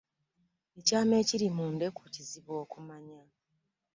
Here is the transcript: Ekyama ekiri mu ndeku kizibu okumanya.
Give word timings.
Ekyama 0.79 1.15
ekiri 1.21 1.47
mu 1.55 1.65
ndeku 1.75 2.01
kizibu 2.13 2.51
okumanya. 2.63 3.21